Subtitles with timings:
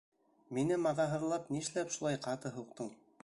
[0.57, 2.93] Мине маҙаһыҙлап нишләп шулай ҡаты һуҡтың?